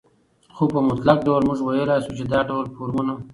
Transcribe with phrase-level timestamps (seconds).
[0.55, 3.13] خو په مطلق ډول موږ وويلى شو، چې دا ډول فورمونه